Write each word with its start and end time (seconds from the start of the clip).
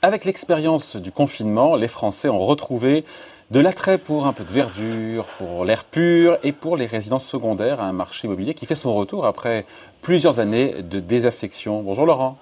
Avec 0.00 0.24
l'expérience 0.24 0.96
du 0.96 1.10
confinement, 1.10 1.74
les 1.74 1.88
Français 1.88 2.28
ont 2.28 2.38
retrouvé 2.38 3.04
de 3.50 3.60
l'attrait 3.60 3.98
pour 3.98 4.26
un 4.26 4.32
peu 4.32 4.44
de 4.44 4.52
verdure, 4.52 5.26
pour 5.38 5.64
l'air 5.64 5.84
pur 5.84 6.38
et 6.42 6.52
pour 6.52 6.76
les 6.76 6.86
résidences 6.86 7.26
secondaires, 7.26 7.80
un 7.80 7.92
marché 7.92 8.28
immobilier 8.28 8.54
qui 8.54 8.64
fait 8.64 8.74
son 8.74 8.94
retour 8.94 9.26
après 9.26 9.66
plusieurs 10.00 10.38
années 10.38 10.82
de 10.82 11.00
désaffection. 11.00 11.82
Bonjour 11.82 12.06
Laurent. 12.06 12.38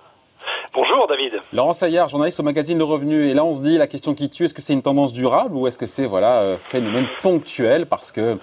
Bonjour 0.74 1.06
David. 1.08 1.32
Laurent 1.52 1.72
Saillard, 1.72 2.08
journaliste 2.08 2.40
au 2.40 2.42
magazine 2.42 2.76
Le 2.76 2.84
Revenu. 2.84 3.28
Et 3.28 3.34
là, 3.34 3.44
on 3.44 3.54
se 3.54 3.62
dit, 3.62 3.78
la 3.78 3.86
question 3.86 4.14
qui 4.14 4.28
tue, 4.28 4.44
est-ce 4.44 4.54
que 4.54 4.60
c'est 4.60 4.74
une 4.74 4.82
tendance 4.82 5.12
durable 5.12 5.56
ou 5.56 5.66
est-ce 5.66 5.78
que 5.78 5.86
c'est 5.86 6.06
voilà 6.06 6.40
euh, 6.42 6.58
phénomène 6.58 7.06
ponctuel? 7.22 7.86
Parce 7.86 8.12
que 8.12 8.38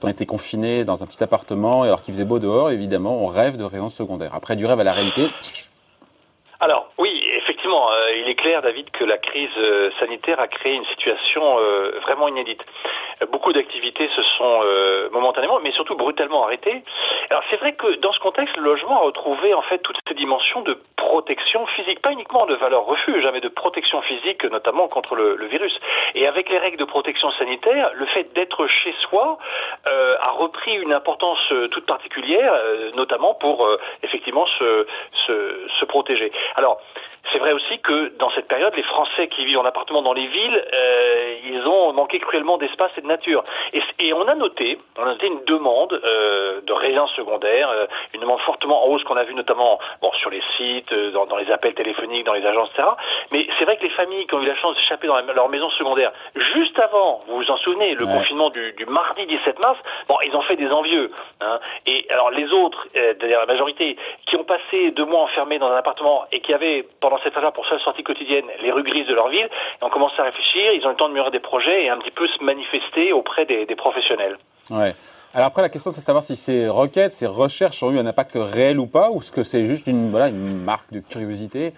quand 0.00 0.08
on 0.08 0.10
était 0.10 0.26
confiné 0.26 0.84
dans 0.84 1.02
un 1.02 1.06
petit 1.06 1.22
appartement 1.22 1.84
et 1.84 1.88
alors 1.88 2.02
qu'il 2.02 2.14
faisait 2.14 2.24
beau 2.24 2.38
dehors, 2.38 2.70
évidemment, 2.70 3.22
on 3.22 3.26
rêve 3.26 3.56
de 3.56 3.64
résidence 3.64 3.94
secondaire. 3.94 4.34
Après, 4.34 4.56
du 4.56 4.66
rêve 4.66 4.80
à 4.80 4.84
la 4.84 4.92
réalité. 4.92 5.28
Alors 6.60 6.90
oui, 6.98 7.22
effectivement, 7.36 7.90
euh, 7.90 8.16
il 8.16 8.28
est 8.28 8.34
clair, 8.34 8.60
David, 8.60 8.90
que 8.90 9.04
la 9.04 9.16
crise 9.16 9.48
euh, 9.56 9.90
sanitaire 9.98 10.40
a 10.40 10.48
créé 10.48 10.74
une 10.74 10.84
situation 10.86 11.58
euh, 11.58 11.98
vraiment 12.02 12.28
inédite. 12.28 12.60
Beaucoup 13.32 13.52
d'activités 13.52 14.08
se 14.16 14.22
sont 14.38 14.62
momentanément, 15.12 15.60
mais 15.62 15.72
surtout 15.72 15.94
brutalement 15.94 16.44
arrêtées. 16.44 16.82
Alors 17.30 17.44
c'est 17.48 17.56
vrai 17.56 17.74
que 17.74 17.94
dans 17.96 18.12
ce 18.12 18.18
contexte, 18.18 18.56
le 18.56 18.64
logement 18.64 19.02
a 19.02 19.04
retrouvé 19.04 19.54
en 19.54 19.62
fait 19.62 19.78
toutes 19.78 19.98
ces 20.08 20.14
dimensions 20.14 20.62
de 20.62 20.76
protection 20.96 21.64
physique, 21.66 22.02
pas 22.02 22.10
uniquement 22.10 22.44
de 22.46 22.54
valeur 22.56 22.84
refuge, 22.84 23.24
hein, 23.24 23.30
mais 23.32 23.40
de 23.40 23.48
protection 23.48 24.02
physique, 24.02 24.44
notamment 24.44 24.88
contre 24.88 25.14
le, 25.14 25.46
virus. 25.46 25.72
Et 26.16 26.26
avec 26.26 26.48
les 26.48 26.58
règles 26.58 26.76
de 26.76 26.84
protection 26.84 27.30
sanitaire, 27.32 27.92
le 27.94 28.06
fait 28.06 28.32
d'être 28.34 28.66
chez 28.66 28.94
soi 29.08 29.38
a 29.86 30.30
repris 30.32 30.76
une 30.76 30.92
importance 30.92 31.38
toute 31.70 31.86
particulière, 31.86 32.52
notamment 32.94 33.34
pour 33.34 33.66
effectivement 34.02 34.46
se, 34.58 34.86
se, 35.26 35.68
se 35.78 35.84
protéger. 35.84 36.32
Alors, 36.56 36.80
c'est 37.32 37.38
vrai 37.38 37.52
aussi 37.52 37.78
que 37.80 38.16
dans 38.18 38.30
cette 38.30 38.48
période, 38.48 38.74
les 38.74 38.82
Français 38.82 39.28
qui 39.28 39.44
vivent 39.44 39.58
en 39.58 39.64
appartement 39.64 40.02
dans 40.02 40.12
les 40.12 40.26
villes, 40.26 40.64
euh, 40.72 41.29
ils 41.44 41.66
ont 41.66 41.92
manqué 41.92 42.18
cruellement 42.18 42.58
d'espace 42.58 42.90
et 42.96 43.00
de 43.00 43.06
nature. 43.06 43.44
Et, 43.72 43.82
et, 43.98 44.12
on 44.12 44.26
a 44.28 44.34
noté, 44.34 44.78
on 44.98 45.02
a 45.02 45.06
noté 45.06 45.26
une 45.26 45.44
demande 45.44 45.92
euh, 45.92 46.60
de 46.62 46.72
résidence 46.72 47.12
secondaire, 47.12 47.68
euh, 47.70 47.86
une 48.14 48.20
demande 48.20 48.40
fortement 48.40 48.84
en 48.84 48.88
hausse 48.88 49.04
qu'on 49.04 49.16
a 49.16 49.24
vu 49.24 49.34
notamment 49.34 49.78
bon, 50.02 50.12
sur 50.12 50.30
les 50.30 50.42
sites, 50.56 50.92
euh, 50.92 51.10
dans, 51.10 51.26
dans, 51.26 51.36
les 51.36 51.50
appels 51.50 51.74
téléphoniques, 51.74 52.24
dans 52.24 52.34
les 52.34 52.44
agences, 52.44 52.70
etc. 52.74 52.88
Mais 53.32 53.46
c'est 53.58 53.64
vrai 53.64 53.76
que 53.76 53.82
les 53.82 53.90
familles 53.90 54.26
qui 54.26 54.34
ont 54.34 54.42
eu 54.42 54.46
la 54.46 54.56
chance 54.56 54.76
d'échapper 54.76 55.06
dans 55.06 55.20
leur 55.20 55.48
maison 55.48 55.70
secondaire 55.70 56.12
juste 56.54 56.78
avant, 56.78 57.22
vous 57.26 57.36
vous 57.36 57.50
en 57.50 57.56
souvenez, 57.58 57.94
le 57.94 58.04
ouais. 58.04 58.12
confinement 58.12 58.50
du, 58.50 58.72
du, 58.72 58.86
mardi 58.86 59.26
17 59.26 59.58
mars, 59.58 59.78
bon, 60.08 60.16
ils 60.24 60.34
ont 60.34 60.42
fait 60.42 60.56
des 60.56 60.68
envieux. 60.68 61.10
Hein. 61.40 61.58
Et 61.86 62.06
alors 62.10 62.30
les 62.30 62.50
autres, 62.52 62.88
euh, 62.96 63.14
la 63.20 63.46
majorité, 63.46 63.96
qui 64.26 64.36
ont 64.36 64.44
passé 64.44 64.90
deux 64.92 65.04
mois 65.04 65.20
enfermés 65.22 65.58
dans 65.58 65.70
un 65.70 65.76
appartement 65.76 66.24
et 66.32 66.40
qui 66.40 66.52
avaient 66.52 66.84
pendant 67.00 67.18
cette 67.22 67.34
période 67.34 67.54
pour 67.54 67.66
seule 67.66 67.80
sortie 67.80 68.02
quotidienne 68.02 68.46
les 68.62 68.72
rues 68.72 68.82
grises 68.82 69.06
de 69.06 69.14
leur 69.14 69.28
ville, 69.28 69.46
et 69.46 69.84
on 69.84 69.90
commence 69.90 70.12
à 70.18 70.22
réfléchir, 70.22 70.72
ils 70.72 70.84
ont 70.86 70.90
le 70.90 70.96
temps 70.96 71.08
de 71.08 71.14
mûrir 71.14 71.30
des 71.30 71.39
projets 71.40 71.84
et 71.84 71.88
un 71.88 71.98
petit 71.98 72.10
peu 72.10 72.26
se 72.26 72.44
manifester 72.44 73.12
auprès 73.12 73.44
des, 73.46 73.66
des 73.66 73.76
professionnels. 73.76 74.38
Ouais. 74.70 74.94
Alors 75.32 75.46
après, 75.48 75.62
la 75.62 75.68
question, 75.68 75.90
c'est 75.90 76.00
de 76.00 76.04
savoir 76.04 76.24
si 76.24 76.34
ces 76.34 76.68
requêtes, 76.68 77.12
ces 77.12 77.26
recherches 77.26 77.82
ont 77.82 77.92
eu 77.92 77.98
un 77.98 78.06
impact 78.06 78.32
réel 78.34 78.80
ou 78.80 78.86
pas, 78.86 79.10
ou 79.10 79.18
est-ce 79.18 79.30
que 79.30 79.42
c'est 79.42 79.64
juste 79.64 79.86
une, 79.86 80.10
voilà, 80.10 80.28
une 80.28 80.60
marque 80.62 80.92
de 80.92 81.00
curiosité 81.00 81.72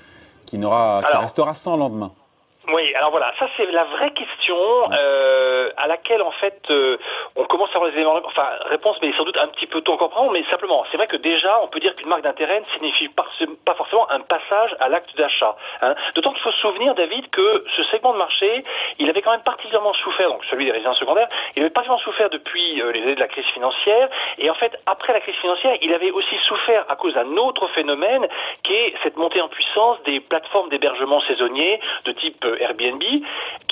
qui, 0.47 0.57
n'aura, 0.59 1.03
qui 1.03 1.11
Alors, 1.11 1.23
restera 1.23 1.53
sans 1.53 1.77
lendemain? 1.77 2.13
Oui, 2.73 2.95
alors 2.95 3.11
voilà, 3.11 3.33
ça 3.39 3.49
c'est 3.57 3.71
la 3.71 3.85
vraie 3.85 4.13
question 4.13 4.57
euh, 4.93 5.71
à 5.77 5.87
laquelle 5.87 6.23
en 6.23 6.31
fait 6.31 6.59
euh, 6.71 6.97
on 7.37 7.45
commence 7.45 7.69
à 7.73 7.77
avoir 7.77 7.91
des 7.91 7.97
éléments, 7.97 8.19
enfin 8.25 8.47
réponse, 8.65 8.97
mais 9.03 9.13
sans 9.17 9.25
doute 9.25 9.37
un 9.37 9.49
petit 9.49 9.67
peu 9.67 9.83
tôt 9.83 9.93
encore 9.93 10.09
comprendre, 10.09 10.33
mais 10.33 10.43
simplement, 10.51 10.85
c'est 10.91 10.97
vrai 10.97 11.07
que 11.07 11.17
déjà 11.17 11.61
on 11.63 11.69
peut 11.69 11.81
dire 11.81 11.95
qu'une 11.97 12.09
marque 12.09 12.23
d'intérêt 12.23 12.61
ne 12.61 12.65
signifie 12.77 13.09
pas, 13.09 13.27
forcément 13.75 14.11
un 14.11 14.21
passage 14.21 14.75
à 14.81 14.89
l'acte 14.89 15.15
d'achat. 15.17 15.55
Hein. 15.83 15.95
D'autant 16.15 16.33
qu'il 16.33 16.43
faut 16.43 16.51
se 16.51 16.61
souvenir, 16.61 16.95
David, 16.95 17.29
que 17.31 17.65
ce 17.77 17.85
segment 17.85 18.15
de 18.15 18.19
marché, 18.19 18.65
il 18.99 19.09
avait 19.11 19.21
quand 19.21 19.33
même 19.33 19.43
particulièrement 19.43 19.93
souffert, 19.95 20.31
donc 20.31 20.43
celui 20.51 20.65
des 20.65 20.73
résidences 20.73 20.99
secondaires, 20.99 21.29
il 21.57 21.63
avait 21.63 21.71
particulièrement 21.71 22.05
souffert 22.05 22.31
depuis 22.31 22.81
euh, 22.81 22.93
les 22.93 23.03
années 23.03 23.15
de 23.15 23.21
la 23.21 23.29
crise 23.29 23.47
financière, 23.53 24.09
et 24.39 24.49
en 24.49 24.55
fait 24.55 24.79
après 24.87 25.13
la 25.13 25.21
crise 25.21 25.37
financière, 25.37 25.77
il 25.83 25.93
avait 25.93 26.11
aussi 26.11 26.37
souffert 26.47 26.87
à 26.89 26.97
cause 26.97 27.15
d'un 27.15 27.37
autre 27.37 27.69
phénomène 27.69 28.27
qui 28.65 28.73
est 28.73 28.95
cette 29.03 29.19
montée 29.19 29.43
en 29.43 29.49
puissance 29.49 30.03
des 30.05 30.21
plateformes 30.21 30.71
d'hébergement 30.71 31.21
saisonnier 31.23 31.81
de 32.07 32.13
type 32.13 32.45
Airbnb 32.63 33.03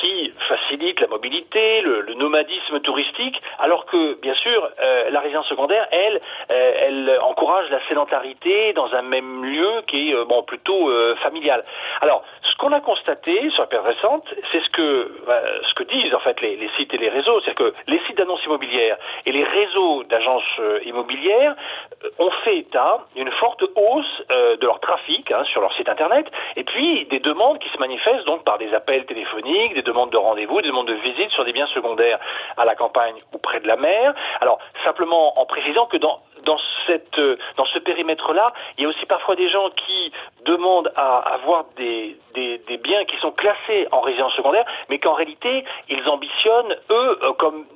qui 0.00 0.32
facilite 0.48 1.00
la 1.00 1.06
mobilité, 1.06 1.82
le, 1.82 2.14
nomadisme 2.14 2.80
touristique, 2.80 3.40
alors 3.58 3.86
que 3.86 4.20
bien 4.20 4.34
sûr 4.34 4.68
euh, 4.80 5.10
la 5.10 5.20
résidence 5.20 5.46
secondaire, 5.46 5.86
elle, 5.90 6.20
euh, 6.50 6.72
elle 6.80 7.18
encourage 7.22 7.70
la 7.70 7.80
sédentarité 7.88 8.72
dans 8.72 8.92
un 8.94 9.02
même 9.02 9.44
lieu 9.44 9.82
qui 9.86 10.10
est 10.10 10.14
euh, 10.14 10.24
bon 10.24 10.42
plutôt 10.42 10.90
familial. 11.22 11.64
Alors 12.00 12.24
ce 12.42 12.56
qu'on 12.56 12.72
a 12.72 12.80
constaté 12.80 13.50
sur 13.50 13.62
la 13.62 13.66
période 13.66 13.94
récente, 13.94 14.24
c'est 14.52 14.62
ce 14.62 14.70
que 14.70 15.82
disent 15.84 16.14
en 16.14 16.20
fait 16.20 16.40
les, 16.40 16.70
sites 16.76 16.92
et 16.94 16.98
les 16.98 17.08
réseaux, 17.08 17.40
c'est 17.44 17.54
que 17.54 17.72
les 17.86 18.00
sites 18.06 18.16
d'annonces 18.16 18.44
immobilières 18.44 18.96
et 19.26 19.32
les 19.32 19.44
réseaux 19.44 20.04
d'agences 20.04 20.60
immobilières 20.84 21.54
ont 22.18 22.30
fait 22.44 22.58
état 22.58 23.06
d'une 23.16 23.30
forte 23.32 23.62
hausse 23.62 24.22
de 24.28 24.66
leur 24.66 24.79
trafic 24.90 25.30
hein, 25.30 25.44
sur 25.44 25.60
leur 25.60 25.72
site 25.74 25.88
internet, 25.88 26.26
et 26.56 26.64
puis 26.64 27.06
des 27.06 27.20
demandes 27.20 27.58
qui 27.60 27.68
se 27.68 27.78
manifestent 27.78 28.26
donc 28.26 28.44
par 28.44 28.58
des 28.58 28.72
appels 28.74 29.04
téléphoniques, 29.06 29.74
des 29.74 29.82
demandes 29.82 30.10
de 30.10 30.16
rendez-vous, 30.16 30.60
des 30.60 30.68
demandes 30.68 30.88
de 30.88 30.94
visite 30.94 31.30
sur 31.30 31.44
des 31.44 31.52
biens 31.52 31.68
secondaires 31.68 32.18
à 32.56 32.64
la 32.64 32.74
campagne 32.74 33.16
ou 33.32 33.38
près 33.38 33.60
de 33.60 33.68
la 33.68 33.76
mer. 33.76 34.14
Alors, 34.40 34.58
simplement 34.84 35.38
en 35.40 35.46
précisant 35.46 35.86
que 35.86 35.96
dans 35.96 36.20
dans, 36.44 36.58
cette, 36.86 37.20
dans 37.58 37.66
ce 37.66 37.78
périmètre-là, 37.78 38.54
il 38.78 38.84
y 38.84 38.86
a 38.86 38.88
aussi 38.88 39.04
parfois 39.04 39.36
des 39.36 39.50
gens 39.50 39.68
qui 39.76 40.10
demandent 40.46 40.90
à 40.96 41.18
avoir 41.34 41.66
des, 41.76 42.16
des, 42.34 42.58
des 42.66 42.76
biens 42.78 43.04
qui 43.04 43.16
sont 43.18 43.30
classés 43.30 43.86
en 43.92 44.00
résidence 44.00 44.32
secondaire, 44.34 44.64
mais 44.88 44.98
qu'en 44.98 45.12
réalité, 45.12 45.64
ils 45.90 46.08
ambitionnent, 46.08 46.76
eux, 46.90 47.18
comme 47.38 47.66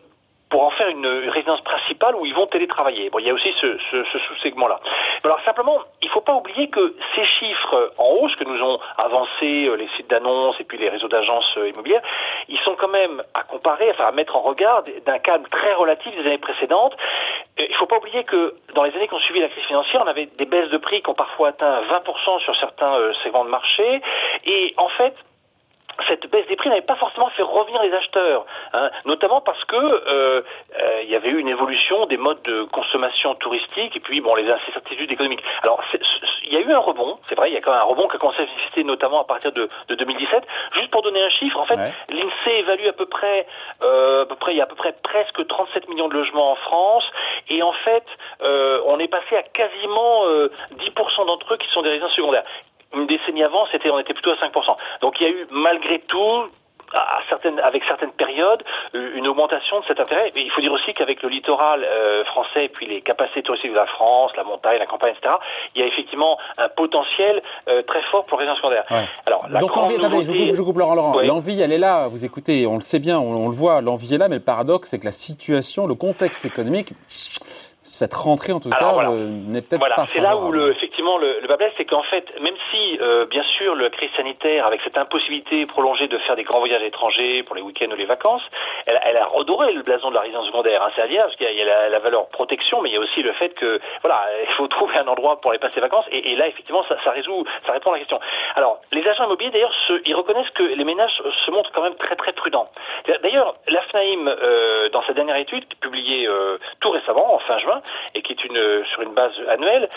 pour 0.55 0.63
en 0.63 0.71
faire 0.71 0.87
une 0.87 1.05
résidence 1.31 1.61
principale 1.63 2.15
où 2.15 2.25
ils 2.25 2.33
vont 2.33 2.47
télétravailler. 2.47 3.11
Bon, 3.11 3.19
il 3.19 3.27
y 3.27 3.31
a 3.31 3.35
aussi 3.35 3.53
ce, 3.61 3.77
ce, 3.91 4.05
ce 4.05 4.19
sous-segment-là. 4.21 4.79
Alors 5.25 5.41
simplement, 5.45 5.81
il 6.01 6.07
ne 6.07 6.13
faut 6.13 6.21
pas 6.21 6.35
oublier 6.35 6.69
que 6.69 6.95
ces 7.17 7.27
chiffres 7.27 7.93
en 7.99 8.09
hausse 8.21 8.37
que 8.37 8.45
nous 8.45 8.63
ont 8.63 8.79
avancés 8.97 9.69
les 9.77 9.89
sites 9.97 10.09
d'annonces 10.09 10.55
et 10.61 10.65
puis 10.65 10.79
les 10.79 10.89
réseaux 10.89 11.09
d'agences 11.09 11.59
immobilières, 11.69 12.03
ils 12.49 12.61
sont 12.61 12.77
quand 12.77 12.87
même 12.87 13.21
à 13.35 13.43
comparer, 13.43 13.91
enfin 13.91 14.07
à 14.07 14.13
mettre 14.13 14.37
en 14.37 14.43
regard 14.43 14.85
d'un 15.05 15.19
cadre 15.19 15.49
très 15.51 15.75
relatif 15.75 16.15
des 16.15 16.21
années 16.21 16.39
précédentes. 16.39 16.97
Il 17.59 17.69
ne 17.69 17.75
faut 17.75 17.87
pas 17.87 17.97
oublier 17.97 18.23
que 18.23 18.55
dans 18.77 18.85
les 18.85 18.95
années 18.95 19.09
qui 19.09 19.15
ont 19.15 19.27
suivi 19.27 19.41
la 19.41 19.49
crise 19.49 19.65
financière, 19.65 20.03
on 20.05 20.09
avait 20.09 20.27
des 20.39 20.45
baisses 20.47 20.71
de 20.71 20.79
prix 20.79 21.03
qui 21.03 21.11
ont 21.11 21.15
parfois 21.15 21.49
atteint 21.49 21.81
20% 21.81 22.39
sur 22.45 22.55
certains 22.61 22.97
segments 23.25 23.45
de 23.45 23.51
marché. 23.51 24.01
Et 24.47 24.73
en 24.77 24.89
fait, 24.91 25.17
cette 26.09 26.31
baisse 26.31 26.47
des 26.47 26.57
prix 26.57 26.69
n'avait 26.69 26.83
pas 26.83 26.97
forcément 26.97 27.29
fait 27.31 27.43
revenir 27.43 27.83
les 27.83 27.93
acheteurs, 27.93 28.45
hein, 28.73 28.91
notamment 29.05 29.41
parce 29.41 29.63
que 29.65 29.77
euh, 29.77 30.43
euh, 30.79 31.03
il 31.03 31.11
y 31.11 31.17
avait 31.17 31.29
eu 31.29 31.39
une 31.39 31.49
évolution 31.49 32.07
des 32.07 32.17
modes 32.17 32.43
de 32.43 32.65
consommation 32.65 33.35
touristique 33.37 33.97
et 33.97 34.01
puis 34.01 34.21
bon 34.21 34.35
les 34.35 34.51
incertitudes 34.51 35.11
économiques. 35.11 35.43
Alors 35.63 35.83
il 36.45 36.53
y 36.53 36.57
a 36.57 36.61
eu 36.61 36.73
un 36.73 36.79
rebond, 36.79 37.19
c'est 37.29 37.35
vrai, 37.35 37.51
il 37.51 37.55
y 37.55 37.57
a 37.57 37.61
quand 37.61 37.73
même 37.73 37.81
un 37.81 37.85
rebond 37.85 38.09
qui 38.09 38.17
a 38.17 38.19
commencé 38.19 38.41
à 38.41 38.45
exister 38.45 38.85
notamment 38.85 39.21
à 39.21 39.25
partir 39.25 39.53
de, 39.53 39.69
de 39.89 39.95
2017. 39.95 40.45
Juste 40.75 40.91
pour 40.91 41.03
donner 41.03 41.23
un 41.23 41.31
chiffre, 41.31 41.59
en 41.59 41.65
fait, 41.65 41.77
ouais. 41.77 41.93
l'Insee 42.09 42.59
évalue 42.59 42.87
à 42.87 42.93
peu 42.93 43.07
près, 43.07 43.47
euh, 43.83 44.23
à 44.23 44.27
peu 44.27 44.37
près, 44.37 44.53
il 44.53 44.59
y 44.59 44.61
a 44.61 44.65
à 44.65 44.67
peu 44.67 44.75
près 44.75 44.95
presque 45.03 45.47
37 45.47 45.89
millions 45.89 46.09
de 46.09 46.15
logements 46.15 46.53
en 46.53 46.57
France 46.57 47.05
et 47.49 47.63
en 47.63 47.73
fait, 47.73 48.05
on 48.87 48.99
est 48.99 49.09
passé 49.09 49.37
à 49.37 49.43
quasiment 49.43 50.25
10% 50.27 51.27
d'entre 51.27 51.55
eux 51.55 51.57
qui 51.57 51.69
sont 51.71 51.83
des 51.83 51.91
résidences 51.91 52.15
secondaires 52.15 52.45
une 52.99 53.07
décennie 53.07 53.43
avant, 53.43 53.67
c'était, 53.73 53.91
on 53.91 53.99
était 53.99 54.15
plutôt 54.15 54.31
à 54.31 54.37
5%. 54.37 54.77
Donc 55.01 55.21
il 55.21 55.25
y 55.25 55.27
a 55.27 55.31
eu 55.31 55.47
malgré 55.51 56.01
tout, 56.01 56.49
à 56.95 57.21
certaines, 57.29 57.59
avec 57.61 57.83
certaines 57.89 58.13
périodes, 58.13 58.63
une 58.95 59.27
augmentation 59.27 59.81
de 59.81 59.85
cet 59.87 60.01
intérêt. 60.01 60.33
Mais 60.35 60.43
il 60.43 60.51
faut 60.51 60.61
dire 60.61 60.73
aussi 60.73 60.95
qu'avec 60.95 61.23
le 61.23 61.29
littoral 61.29 61.85
euh, 61.85 62.25
français 62.25 62.67
et 62.67 62.69
puis 62.69 62.87
les 62.87 63.03
capacités 63.03 63.43
touristiques 63.43 63.73
de 63.73 63.77
la 63.77 63.87
France, 63.87 64.31
la 64.37 64.45
montagne, 64.45 64.79
la 64.79 64.87
campagne, 64.87 65.15
etc., 65.19 65.35
il 65.75 65.81
y 65.81 65.85
a 65.85 65.87
effectivement 65.87 66.39
un 66.57 66.69
potentiel 66.69 67.43
euh, 67.69 67.83
très 67.83 68.03
fort 68.11 68.25
pour 68.27 68.39
les 68.39 68.47
résidents 68.47 68.59
secondaires. 68.59 68.85
Ouais. 68.91 69.09
Alors, 69.27 69.47
la 69.49 69.59
Donc 69.59 69.75
l'envie, 69.75 69.97
attendez, 69.97 70.19
nouveauté... 70.19 70.39
je, 70.39 70.45
coupe, 70.47 70.57
je 70.57 70.63
coupe 70.63 70.79
Laurent, 70.79 70.95
Laurent. 70.95 71.17
Oui. 71.17 71.27
L'envie, 71.27 71.61
elle 71.61 71.73
est 71.73 71.79
là, 71.79 72.09
vous 72.09 72.25
écoutez, 72.25 72.67
on 72.67 72.75
le 72.75 72.81
sait 72.81 73.01
bien, 73.01 73.19
on, 73.19 73.45
on 73.45 73.49
le 73.49 73.55
voit, 73.55 73.81
l'envie 73.81 74.15
est 74.15 74.19
là, 74.19 74.29
mais 74.29 74.37
le 74.37 74.43
paradoxe, 74.43 74.91
c'est 74.91 75.01
que 75.01 75.05
la 75.05 75.13
situation, 75.13 75.87
le 75.87 75.95
contexte 75.95 76.45
économique 76.45 76.93
cette 77.95 78.15
rentrée 78.15 78.53
en 78.53 78.61
tout 78.61 78.69
Alors, 78.73 78.89
cas 78.91 78.93
voilà. 78.95 79.11
euh, 79.11 79.29
n'est 79.29 79.63
peut-être 79.63 79.79
voilà. 79.79 79.95
pas 79.95 80.07
C'est 80.09 80.21
là 80.21 80.37
où 80.37 80.53
le, 80.53 80.71
effectivement 80.73 81.19
le, 81.19 81.39
le 81.41 81.49
bas 81.49 81.57
blesse, 81.57 81.73
c'est 81.77 81.85
qu'en 81.85 82.03
fait, 82.03 82.27
même 82.41 82.55
si 82.71 82.99
euh, 83.01 83.27
bien 83.27 83.43
sûr 83.57 83.75
la 83.77 83.91
crise 83.91 84.11
sanitaire, 84.17 84.67
avec 84.67 84.81
cette 84.83 84.99
impossibilité 84.99 85.67
prolongée 85.67 86.09
de 86.09 86.19
faire 86.19 86.37
des 86.37 86.43
grands 86.45 86.59
voyages 86.59 86.81
à 86.81 86.85
l'étranger 86.85 87.43
pour 87.45 87.57
les 87.57 87.63
week-ends 87.63 87.91
ou 87.91 87.97
les 87.97 88.05
vacances, 88.05 88.43
elle, 88.87 89.01
elle, 89.05 89.17
a 89.17 89.27
redoré 89.27 89.73
le 89.73 89.83
blason 89.83 90.11
de 90.11 90.15
la 90.15 90.21
résidence 90.21 90.47
secondaire. 90.47 90.83
Hein, 90.83 90.91
C'est-à-dire 90.95 91.23
parce 91.25 91.37
qu'il 91.37 91.47
y 91.47 91.49
a, 91.49 91.53
il 91.53 91.59
y 91.59 91.63
a 91.63 91.65
la, 91.67 91.89
la, 91.89 91.99
valeur 92.01 92.29
protection, 92.29 92.83
mais 92.83 92.91
il 92.91 92.95
y 92.95 92.97
a 92.97 93.01
aussi 93.01 93.23
le 93.23 93.33
fait 93.33 93.51
que 93.51 93.81
voilà, 94.03 94.21
il 94.43 94.53
faut 94.55 94.67
trouver 94.77 94.97
un 94.97 95.07
endroit 95.07 95.41
pour 95.41 95.51
aller 95.51 95.61
passer 95.61 95.77
les 95.77 95.83
vacances. 95.83 96.07
Et, 96.11 96.33
et 96.33 96.37
là, 96.37 96.49
effectivement, 96.49 96.85
ça, 96.89 96.97
ça, 97.05 97.11
résout, 97.11 97.45
ça 97.67 97.73
répond 97.73 97.91
à 97.91 97.95
la 97.95 97.99
question. 98.01 98.21
Alors, 98.57 98.81
les 98.93 99.07
agents 99.07 99.25
immobiliers, 99.25 99.51
d'ailleurs, 99.51 99.75
ils 100.05 100.15
reconnaissent 100.15 100.51
que 100.51 100.63
les 100.63 100.85
ménages 100.85 101.23
se 101.47 101.51
montrent 101.51 101.71
quand 101.73 101.83
même 101.83 101.95
très 101.97 102.17
très 102.17 102.33
prudents. 102.33 102.69
D'ailleurs, 103.23 103.55
la 103.69 103.83
FNAIM, 103.83 104.29
euh, 104.29 104.89
dans 104.91 105.03
sa 105.05 105.13
dernière 105.13 105.37
étude 105.37 105.65
publiée 105.81 106.27
euh, 106.27 106.59
tout 106.81 106.91
récemment, 106.91 107.35
en 107.35 107.39
fin 107.41 107.59
juin, 107.59 107.83
et 108.15 108.23
qui 108.23 108.33
est 108.33 108.45
une 108.45 108.85
sur 108.87 109.03
une 109.03 109.15
base 109.15 109.33
annuelle, 109.49 109.89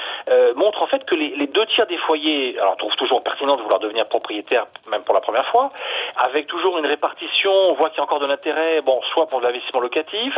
montre 0.56 0.82
en 0.82 0.88
fait 0.88 1.06
que 1.06 1.16
les, 1.16 1.48
deux 1.48 1.66
tiers 1.68 1.88
des 1.88 1.98
foyers, 1.98 2.58
alors 2.60 2.74
on 2.74 2.78
trouve 2.78 2.96
toujours 2.96 3.24
pertinent 3.24 3.56
de 3.56 3.62
vouloir 3.62 3.80
devenir 3.80 4.08
propriétaire, 4.08 4.66
même 4.90 5.04
pour 5.04 5.14
la 5.14 5.22
première 5.22 5.48
fois, 5.48 5.72
avec 6.18 6.48
toujours 6.48 6.78
une 6.78 6.86
répartition, 6.86 7.52
on 7.52 7.74
voit 7.74 7.90
qu'il 7.90 7.98
y 7.98 8.02
a 8.02 8.04
encore 8.04 8.20
de 8.20 8.26
l'intérêt, 8.26 8.82
bon, 8.82 9.02
soit 9.14 9.28
pour 9.28 9.40
de 9.40 9.46
l'investissement 9.46 9.80
locatif, 9.80 10.38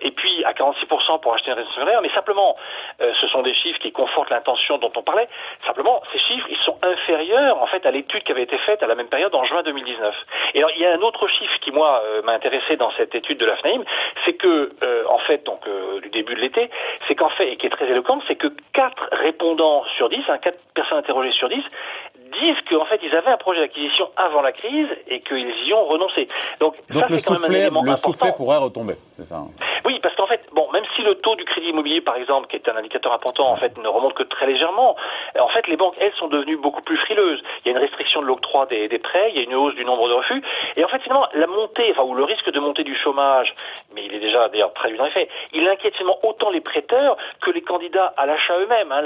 et 0.00 0.10
puis 0.10 0.44
à 0.44 0.52
46% 0.52 1.20
pour 1.20 1.34
acheter 1.34 1.50
une 1.50 1.56
résidence 1.56 1.72
mais 2.02 2.10
simplement, 2.10 2.56
ce 2.98 3.26
sont 3.28 3.42
des 3.42 3.54
chiffres 3.54 3.78
qui 3.80 3.92
confortent 3.92 4.30
l'intention 4.30 4.78
dont 4.78 4.92
on 4.96 5.02
parlait. 5.02 5.28
Simplement, 5.66 6.02
ces 6.12 6.18
chiffres, 6.18 6.46
ils 6.50 6.58
sont 6.58 6.78
en 7.14 7.66
fait 7.66 7.84
à 7.86 7.90
l'étude 7.90 8.22
qui 8.24 8.32
avait 8.32 8.42
été 8.42 8.58
faite 8.58 8.82
à 8.82 8.86
la 8.86 8.94
même 8.94 9.08
période 9.08 9.34
en 9.34 9.44
juin 9.44 9.62
2019. 9.62 10.14
Et 10.54 10.58
alors, 10.58 10.70
il 10.74 10.82
y 10.82 10.86
a 10.86 10.92
un 10.92 11.00
autre 11.02 11.28
chiffre 11.28 11.54
qui 11.60 11.70
moi 11.70 12.02
euh, 12.04 12.22
m'a 12.22 12.32
intéressé 12.32 12.76
dans 12.76 12.90
cette 12.96 13.14
étude 13.14 13.38
de 13.38 13.46
la 13.46 13.56
FNAIM, 13.56 13.82
c'est 14.24 14.34
que 14.34 14.72
euh, 14.82 15.04
en 15.08 15.18
fait 15.18 15.44
donc 15.44 15.66
euh, 15.66 16.00
du 16.00 16.10
début 16.10 16.34
de 16.34 16.40
l'été, 16.40 16.70
c'est 17.08 17.14
qu'en 17.14 17.30
fait 17.30 17.52
et 17.52 17.56
qui 17.56 17.66
est 17.66 17.70
très 17.70 17.86
éloquent, 17.86 18.20
c'est 18.28 18.36
que 18.36 18.48
4 18.72 19.08
répondants 19.12 19.84
sur 19.96 20.08
10, 20.08 20.18
hein, 20.28 20.38
4 20.38 20.58
personnes 20.74 20.98
interrogées 20.98 21.32
sur 21.32 21.48
10 21.48 21.56
disent 21.56 22.56
qu'en 22.68 22.86
fait 22.86 23.00
ils 23.02 23.14
avaient 23.14 23.30
un 23.30 23.36
projet 23.36 23.60
d'acquisition 23.60 24.08
avant 24.16 24.40
la 24.40 24.52
crise 24.52 24.88
et 25.08 25.20
qu'ils 25.20 25.66
y 25.66 25.74
ont 25.74 25.84
renoncé. 25.84 26.28
Donc, 26.60 26.74
ça, 26.90 27.06
le, 27.08 27.16
quand 27.16 27.36
soufflet, 27.36 27.64
même 27.64 27.76
un 27.76 27.82
le 27.82 27.96
soufflet 27.96 28.32
pourrait 28.36 28.58
retomber, 28.58 28.94
c'est 29.16 29.26
ça 29.26 29.36
hein. 29.36 29.48
Oui, 29.84 29.98
parce 30.00 30.14
qu'en 30.14 30.26
fait, 30.26 30.40
bon, 30.52 30.70
même 30.72 30.84
si 30.96 31.02
le 31.02 31.14
taux 31.16 31.34
du 31.36 31.44
crédit 31.44 31.68
immobilier, 31.68 32.00
par 32.00 32.16
exemple, 32.16 32.48
qui 32.48 32.56
est 32.56 32.68
un 32.68 32.76
indicateur 32.76 33.12
important, 33.12 33.50
en 33.50 33.56
fait, 33.56 33.76
ne 33.78 33.88
remonte 33.88 34.14
que 34.14 34.22
très 34.22 34.46
légèrement, 34.46 34.96
en 35.38 35.48
fait, 35.48 35.66
les 35.68 35.76
banques, 35.76 35.94
elles, 35.98 36.12
sont 36.14 36.28
devenues 36.28 36.56
beaucoup 36.56 36.82
plus 36.82 36.96
frileuses. 36.98 37.42
Il 37.64 37.70
y 37.70 37.74
a 37.74 37.78
une 37.78 37.82
restriction 37.82 38.20
de 38.22 38.26
l'octroi 38.26 38.66
des, 38.66 38.88
des, 38.88 38.98
prêts, 38.98 39.30
il 39.30 39.36
y 39.36 39.40
a 39.40 39.42
une 39.42 39.54
hausse 39.54 39.74
du 39.74 39.84
nombre 39.84 40.08
de 40.08 40.14
refus, 40.14 40.42
et 40.76 40.84
en 40.84 40.88
fait, 40.88 41.00
finalement, 41.02 41.26
la 41.34 41.46
montée, 41.46 41.90
enfin, 41.92 42.02
ou 42.02 42.14
le 42.14 42.24
risque 42.24 42.50
de 42.50 42.60
montée 42.60 42.84
du 42.84 42.96
chômage, 42.96 43.54
mais 43.94 44.04
il 44.04 44.14
est 44.14 44.20
déjà 44.20 44.48
d'ailleurs 44.48 44.72
traduit 44.74 44.98
dans 44.98 45.04
les 45.04 45.10
faits, 45.10 45.28
il 45.52 45.66
inquiète 45.68 45.94
finalement 45.94 46.18
autant 46.22 46.50
les 46.50 46.60
prêteurs 46.60 47.16
que 47.40 47.50
les 47.50 47.62
candidats 47.62 48.12
à 48.16 48.26
l'achat 48.26 48.58
eux-mêmes. 48.58 48.92
Hein. 48.92 49.02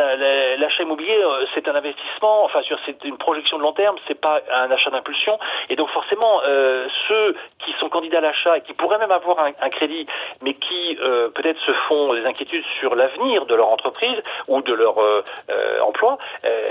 L'achat 0.58 0.82
immobilier, 0.82 1.16
euh, 1.16 1.46
c'est 1.54 1.68
un 1.68 1.74
investissement, 1.74 2.44
enfin, 2.44 2.60
c'est 2.84 3.04
une 3.04 3.18
projection 3.18 3.58
de 3.58 3.62
long 3.62 3.72
terme, 3.72 3.96
c'est 4.06 4.20
pas 4.20 4.40
un 4.52 4.70
achat 4.70 4.90
d'impulsion, 4.90 5.38
et 5.68 5.76
donc 5.76 5.88
forcément, 5.90 6.40
euh, 6.44 6.86
ceux 7.08 7.36
qui 7.64 7.72
sont 7.78 7.88
candidats 7.88 8.18
à 8.18 8.22
l'achat 8.22 8.58
et 8.58 8.60
qui 8.62 8.74
pourraient 8.74 8.98
même 8.98 9.12
avoir 9.12 9.38
un, 9.40 9.52
un 9.60 9.70
crédit, 9.70 10.06
mais 10.42 10.54
qui 10.54 10.98
euh, 11.00 11.28
peut-être 11.30 11.60
se 11.60 11.72
font 11.88 12.14
des 12.14 12.25
inquiétudes 12.25 12.64
sur 12.81 12.94
l'avenir 12.94 13.46
de 13.46 13.55
leur 13.55 13.70
entreprise 13.70 14.19
ou 14.49 14.62
de 14.62 14.73
leur 14.73 14.99
euh, 14.99 15.23
euh, 15.50 15.81
emploi, 15.81 16.19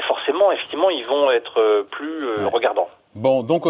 forcément, 0.08 0.52
effectivement, 0.52 0.90
ils 0.90 1.08
vont 1.08 1.32
être 1.32 1.86
plus 1.92 2.46
regardants. 2.46 2.90
Bon, 3.16 3.44
donc 3.44 3.66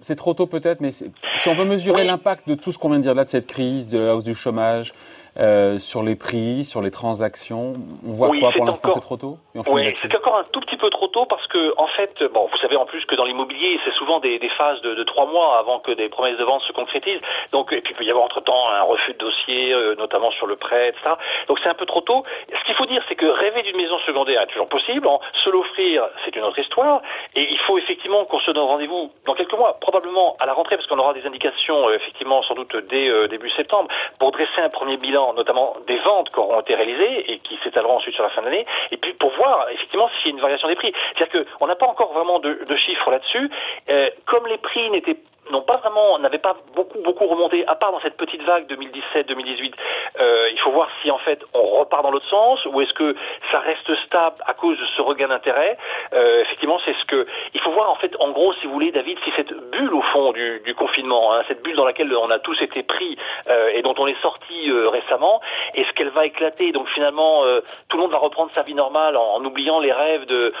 c'est 0.00 0.16
trop 0.16 0.34
tôt 0.34 0.46
peut-être, 0.46 0.80
mais 0.80 0.90
si 0.90 1.12
on 1.46 1.54
veut 1.54 1.64
mesurer 1.64 2.04
l'impact 2.04 2.48
de 2.48 2.54
tout 2.54 2.72
ce 2.72 2.78
qu'on 2.78 2.88
vient 2.88 2.98
de 2.98 3.02
dire 3.02 3.14
là, 3.14 3.24
de 3.24 3.28
cette 3.28 3.46
crise, 3.46 3.88
de 3.88 3.98
la 3.98 4.16
hausse 4.16 4.24
du 4.24 4.34
chômage, 4.34 4.92
euh, 5.38 5.78
sur 5.78 6.02
les 6.02 6.14
prix, 6.14 6.64
sur 6.64 6.82
les 6.82 6.90
transactions 6.90 7.72
On 8.06 8.12
voit 8.12 8.28
quoi 8.28 8.52
pour 8.52 8.66
l'instant 8.66 8.90
C'est 8.90 9.00
trop 9.00 9.16
tôt? 9.16 9.38
Oui, 9.54 9.90
c'est 9.94 10.14
encore 10.14 10.36
un 10.36 10.44
tout 10.52 10.60
petit 10.60 10.76
peu 10.76 10.90
trop 10.90 11.08
tôt 11.08 11.24
parce 11.24 11.46
que, 11.46 11.72
en 11.78 11.86
fait, 11.86 12.22
bon, 12.34 12.48
vous 12.52 12.58
savez 12.58 12.76
en 12.76 12.84
plus 12.84 13.02
que 13.06 13.14
dans 13.14 13.24
l'immobilier, 13.24 13.80
c'est 13.82 13.94
souvent 13.94 14.20
des, 14.20 14.38
des, 14.38 14.50
phases 14.50 14.82
de, 14.82 15.02
trois 15.04 15.24
mois 15.24 15.58
avant 15.58 15.78
que 15.78 15.92
des 15.92 16.10
promesses 16.10 16.36
de 16.36 16.44
vente 16.44 16.60
se 16.62 16.72
concrétisent. 16.72 17.22
Donc, 17.50 17.72
et 17.72 17.80
puis 17.80 17.94
il 17.94 17.96
peut 17.96 18.04
y 18.04 18.10
avoir 18.10 18.26
entre-temps 18.26 18.68
un 18.68 18.82
refus 18.82 19.14
de 19.14 19.18
dossier, 19.18 19.72
euh, 19.72 19.94
notamment 19.96 20.30
sur 20.32 20.46
le 20.46 20.56
prêt, 20.56 20.90
etc. 20.90 21.14
Donc 21.48 21.58
c'est 21.62 21.70
un 21.70 21.74
peu 21.74 21.86
trop 21.86 22.02
tôt. 22.02 22.24
Ce 22.50 22.64
qu'il 22.66 22.74
faut 22.74 22.86
dire, 22.86 23.02
c'est 23.08 23.16
que 23.16 23.26
rêver 23.26 23.62
d'une 23.62 23.76
maison 23.76 23.98
secondaire 24.06 24.42
est 24.42 24.48
toujours 24.48 24.68
possible. 24.68 25.08
Se 25.44 25.48
l'offrir, 25.48 26.08
c'est 26.26 26.36
une 26.36 26.44
autre 26.44 26.58
histoire. 26.58 27.00
Et 27.34 27.48
il 27.50 27.58
faut 27.66 27.78
effectivement 27.78 28.26
qu'on 28.26 28.40
se 28.40 28.50
donne 28.50 28.66
rendez-vous 28.66 29.10
dans 29.24 29.34
quelques 29.34 29.56
mois, 29.56 29.78
probablement 29.80 30.36
à 30.40 30.46
la 30.46 30.52
rentrée, 30.52 30.76
parce 30.76 30.86
qu'on 30.88 30.98
aura 30.98 31.14
des 31.14 31.24
indications, 31.24 31.88
euh, 31.88 31.94
effectivement, 31.94 32.42
sans 32.42 32.54
doute 32.54 32.76
dès 32.90 33.28
début 33.28 33.50
septembre, 33.50 33.88
pour 34.18 34.30
dresser 34.32 34.60
un 34.60 34.68
premier 34.68 34.98
bilan 34.98 35.21
notamment 35.32 35.76
des 35.86 35.98
ventes 35.98 36.30
qui 36.30 36.38
auront 36.38 36.60
été 36.60 36.74
réalisées 36.74 37.32
et 37.32 37.38
qui 37.38 37.58
s'étaleront 37.62 37.96
ensuite 37.96 38.14
sur 38.14 38.24
la 38.24 38.30
fin 38.30 38.42
de 38.42 38.46
l'année, 38.46 38.66
et 38.90 38.96
puis 38.96 39.12
pour 39.14 39.30
voir 39.36 39.68
effectivement 39.70 40.08
s'il 40.08 40.26
y 40.26 40.30
a 40.30 40.34
une 40.36 40.40
variation 40.40 40.68
des 40.68 40.74
prix. 40.74 40.92
C'est-à-dire 41.16 41.46
qu'on 41.58 41.66
n'a 41.66 41.76
pas 41.76 41.86
encore 41.86 42.12
vraiment 42.12 42.38
de, 42.38 42.76
chiffres 42.76 43.10
là-dessus. 43.10 43.50
Euh, 43.90 44.10
comme 44.26 44.46
les 44.46 44.58
prix 44.58 44.90
n'étaient 44.90 45.18
n'ont 45.52 45.62
pas 45.62 45.76
vraiment, 45.76 46.18
n'avaient 46.18 46.38
pas 46.38 46.56
beaucoup 46.74 46.98
beaucoup 47.02 47.26
remonté, 47.26 47.64
à 47.66 47.74
part 47.74 47.92
dans 47.92 48.00
cette 48.00 48.16
petite 48.16 48.42
vague 48.42 48.66
2017-2018. 48.66 49.72
Euh, 50.18 50.48
il 50.50 50.58
faut 50.60 50.70
voir 50.70 50.88
si 51.02 51.10
en 51.10 51.18
fait 51.18 51.40
on 51.54 51.62
repart 51.80 52.02
dans 52.02 52.10
l'autre 52.10 52.28
sens 52.28 52.64
ou 52.66 52.80
est-ce 52.80 52.92
que 52.94 53.14
ça 53.50 53.60
reste 53.60 53.94
stable 54.06 54.36
à 54.46 54.54
cause 54.54 54.78
de 54.78 54.86
ce 54.96 55.02
regain 55.02 55.28
d'intérêt. 55.28 55.76
Euh, 56.12 56.40
effectivement, 56.42 56.80
c'est 56.84 56.94
ce 56.94 57.04
que 57.04 57.26
il 57.54 57.60
faut 57.60 57.70
voir 57.70 57.90
en 57.90 57.96
fait, 57.96 58.14
en 58.18 58.30
gros, 58.30 58.52
si 58.54 58.66
vous 58.66 58.72
voulez, 58.72 58.90
David, 58.90 59.18
si 59.24 59.32
cette 59.36 59.52
bulle 59.70 59.94
au 59.94 60.02
fond 60.02 60.32
du, 60.32 60.74
confinement, 60.76 61.34
hein, 61.34 61.42
cette 61.48 61.62
bulle 61.62 61.76
dans 61.76 61.84
laquelle 61.84 62.14
on 62.16 62.30
a 62.30 62.38
tous 62.38 62.60
été 62.62 62.82
pris 62.82 63.16
euh, 63.48 63.70
et 63.74 63.82
dont 63.82 63.94
on 63.98 64.06
est 64.06 64.20
sorti 64.22 64.70
récemment, 64.90 65.40
est-ce 65.74 65.92
qu'elle 65.92 66.10
va 66.10 66.26
éclater? 66.26 66.72
Donc 66.72 66.88
finalement, 66.88 67.42
tout 67.88 67.96
le 67.96 68.02
monde 68.02 68.12
va 68.12 68.18
reprendre 68.18 68.50
sa 68.54 68.62
vie 68.62 68.74
normale 68.74 69.16
en, 69.16 69.44
oubliant 69.44 69.80
les 69.80 69.92
rêves 69.92 70.24
de 70.26 70.52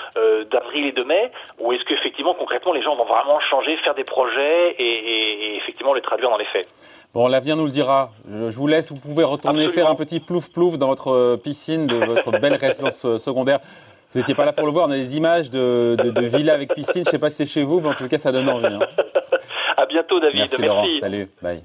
d'avril 0.50 0.86
et 0.86 0.92
de 0.92 1.02
mai, 1.02 1.30
ou 1.58 1.72
est-ce 1.72 1.84
qu'effectivement 1.84 2.34
concrètement 2.34 2.72
les 2.72 2.82
gens 2.82 2.94
vont 2.94 3.04
vraiment 3.04 3.40
changer, 3.40 3.76
faire 3.78 3.94
des 3.94 4.04
projets 4.04 4.76
et, 4.82 5.56
effectivement 5.56 5.94
les 5.94 6.02
traduire 6.02 6.30
dans 6.30 6.36
les 6.36 6.44
faits. 6.46 6.68
Bon, 7.14 7.28
l'avenir 7.28 7.56
nous 7.56 7.64
le 7.64 7.70
dira. 7.70 8.10
Je 8.26 8.56
vous 8.56 8.66
laisse, 8.66 8.90
vous 8.90 8.98
pouvez 8.98 9.24
retourner 9.24 9.68
faire 9.68 9.88
un 9.88 9.94
petit 9.94 10.18
plouf-plouf 10.18 10.78
dans 10.78 10.88
votre 10.88 11.12
euh, 11.12 11.36
piscine 11.36 11.86
de 11.86 11.96
votre 11.96 12.30
belle 12.40 12.54
résidence 12.54 13.04
euh, 13.04 13.18
secondaire. 13.18 13.60
Vous 14.12 14.20
n'étiez 14.20 14.34
pas 14.34 14.44
là 14.44 14.52
pour 14.52 14.66
le 14.66 14.72
voir, 14.72 14.88
on 14.88 14.90
a 14.90 14.96
des 14.96 15.16
images 15.16 15.50
de, 15.50 15.96
de, 16.02 16.10
de 16.10 16.26
villas 16.26 16.54
avec 16.54 16.74
piscine. 16.74 17.02
Je 17.04 17.08
ne 17.08 17.12
sais 17.12 17.18
pas 17.18 17.30
si 17.30 17.36
c'est 17.36 17.46
chez 17.46 17.62
vous, 17.62 17.80
mais 17.80 17.88
en 17.88 17.94
tout 17.94 18.08
cas, 18.08 18.18
ça 18.18 18.32
donne 18.32 18.48
envie. 18.48 18.66
Hein. 18.66 18.80
À 19.76 19.86
bientôt, 19.86 20.20
David. 20.20 20.38
Merci, 20.38 20.62
Laurent. 20.62 20.86
Salut. 21.00 21.28
Bye. 21.40 21.62